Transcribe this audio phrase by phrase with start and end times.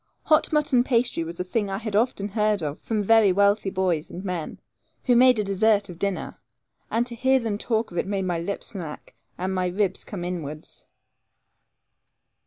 [0.23, 4.09] Hot mutton pasty was a thing I had often heard of from very wealthy boys
[4.09, 4.59] and men,
[5.03, 6.39] who made a dessert of dinner;
[6.89, 10.23] and to hear them talk of it made my lips smack, and my ribs come
[10.23, 10.87] inwards.